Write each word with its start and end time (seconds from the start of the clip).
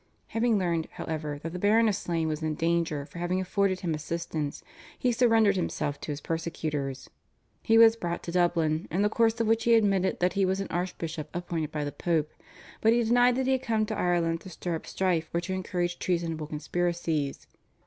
Having 0.29 0.57
learned, 0.57 0.87
however, 0.93 1.39
that 1.43 1.53
the 1.53 1.59
Baron 1.59 1.87
of 1.87 1.93
Slane 1.93 2.27
was 2.27 2.41
in 2.41 2.55
danger 2.55 3.05
for 3.05 3.19
having 3.19 3.39
afforded 3.39 3.81
him 3.81 3.93
assistance 3.93 4.63
he 4.97 5.11
surrendered 5.11 5.55
himself 5.55 6.01
to 6.01 6.11
his 6.11 6.21
persecutors. 6.21 7.11
He 7.61 7.77
was 7.77 7.95
brought 7.95 8.23
to 8.23 8.31
Dublin, 8.31 8.87
in 8.89 9.03
the 9.03 9.09
course 9.09 9.39
of 9.39 9.45
which 9.45 9.65
he 9.65 9.75
admitted 9.75 10.19
that 10.19 10.33
he 10.33 10.43
was 10.43 10.59
an 10.59 10.69
archbishop 10.71 11.29
appointed 11.35 11.71
by 11.71 11.83
the 11.83 11.91
Pope, 11.91 12.31
but 12.81 12.93
he 12.93 13.03
denied 13.03 13.35
that 13.35 13.45
he 13.45 13.51
had 13.51 13.61
come 13.61 13.85
to 13.85 13.95
Ireland 13.95 14.41
to 14.41 14.49
stir 14.49 14.73
up 14.75 14.87
strife 14.87 15.29
or 15.35 15.41
to 15.41 15.53
encourage 15.53 15.99
treasonable 15.99 16.47
conspiracies. 16.47 17.45